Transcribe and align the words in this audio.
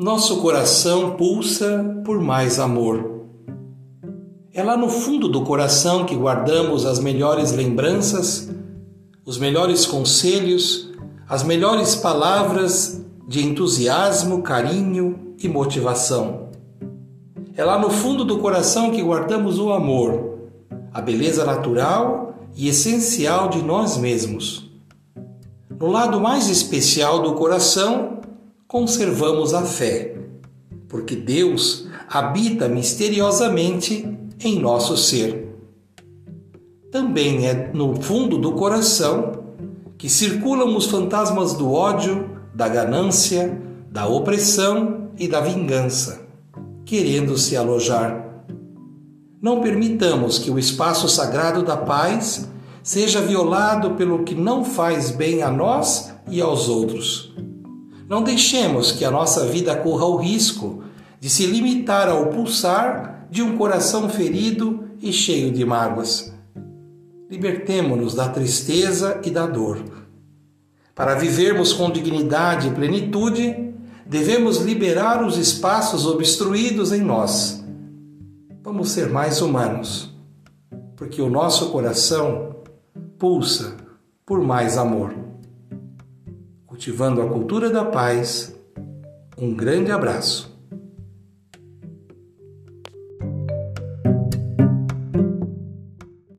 Nosso 0.00 0.36
coração 0.36 1.16
pulsa 1.16 2.00
por 2.04 2.20
mais 2.20 2.60
amor. 2.60 3.24
É 4.54 4.62
lá 4.62 4.76
no 4.76 4.88
fundo 4.88 5.26
do 5.28 5.42
coração 5.42 6.04
que 6.04 6.14
guardamos 6.14 6.86
as 6.86 7.00
melhores 7.00 7.50
lembranças, 7.50 8.48
os 9.26 9.38
melhores 9.38 9.86
conselhos, 9.86 10.92
as 11.28 11.42
melhores 11.42 11.96
palavras 11.96 13.04
de 13.26 13.44
entusiasmo, 13.44 14.40
carinho 14.40 15.34
e 15.36 15.48
motivação. 15.48 16.50
É 17.56 17.64
lá 17.64 17.76
no 17.76 17.90
fundo 17.90 18.24
do 18.24 18.38
coração 18.38 18.92
que 18.92 19.02
guardamos 19.02 19.58
o 19.58 19.72
amor, 19.72 20.38
a 20.94 21.00
beleza 21.00 21.44
natural 21.44 22.36
e 22.54 22.68
essencial 22.68 23.48
de 23.48 23.60
nós 23.64 23.96
mesmos. 23.96 24.70
No 25.76 25.88
lado 25.88 26.20
mais 26.20 26.48
especial 26.48 27.20
do 27.20 27.34
coração, 27.34 28.17
conservamos 28.68 29.54
a 29.54 29.62
fé, 29.62 30.14
porque 30.88 31.16
Deus 31.16 31.88
habita 32.06 32.68
misteriosamente 32.68 34.06
em 34.38 34.60
nosso 34.60 34.94
ser. 34.94 35.56
Também 36.92 37.46
é 37.46 37.70
no 37.72 37.96
fundo 37.96 38.36
do 38.36 38.52
coração 38.52 39.32
que 39.96 40.10
circulam 40.10 40.76
os 40.76 40.84
fantasmas 40.84 41.54
do 41.54 41.72
ódio, 41.72 42.28
da 42.54 42.68
ganância, 42.68 43.58
da 43.90 44.06
opressão 44.06 45.12
e 45.18 45.26
da 45.26 45.40
vingança, 45.40 46.20
querendo 46.84 47.38
se 47.38 47.56
alojar. 47.56 48.44
Não 49.40 49.62
permitamos 49.62 50.38
que 50.38 50.50
o 50.50 50.58
espaço 50.58 51.08
sagrado 51.08 51.62
da 51.62 51.76
paz 51.76 52.46
seja 52.82 53.22
violado 53.22 53.92
pelo 53.92 54.24
que 54.24 54.34
não 54.34 54.62
faz 54.62 55.10
bem 55.10 55.42
a 55.42 55.50
nós 55.50 56.12
e 56.30 56.42
aos 56.42 56.68
outros. 56.68 57.32
Não 58.08 58.22
deixemos 58.22 58.90
que 58.90 59.04
a 59.04 59.10
nossa 59.10 59.46
vida 59.46 59.76
corra 59.76 60.06
o 60.06 60.16
risco 60.16 60.82
de 61.20 61.28
se 61.28 61.44
limitar 61.44 62.08
ao 62.08 62.28
pulsar 62.28 63.26
de 63.30 63.42
um 63.42 63.58
coração 63.58 64.08
ferido 64.08 64.88
e 65.02 65.12
cheio 65.12 65.52
de 65.52 65.62
mágoas. 65.62 66.32
Libertemo-nos 67.30 68.14
da 68.14 68.30
tristeza 68.30 69.20
e 69.22 69.30
da 69.30 69.46
dor. 69.46 69.84
Para 70.94 71.16
vivermos 71.16 71.74
com 71.74 71.90
dignidade 71.90 72.68
e 72.68 72.70
plenitude, 72.70 73.74
devemos 74.06 74.56
liberar 74.56 75.22
os 75.22 75.36
espaços 75.36 76.06
obstruídos 76.06 76.92
em 76.92 77.02
nós. 77.02 77.62
Vamos 78.64 78.90
ser 78.90 79.10
mais 79.10 79.42
humanos, 79.42 80.14
porque 80.96 81.20
o 81.20 81.28
nosso 81.28 81.70
coração 81.70 82.56
pulsa 83.18 83.76
por 84.24 84.40
mais 84.40 84.78
amor 84.78 85.27
cultivando 86.78 87.20
a 87.20 87.28
cultura 87.28 87.70
da 87.70 87.84
paz. 87.84 88.56
Um 89.36 89.52
grande 89.52 89.90
abraço. 89.90 90.56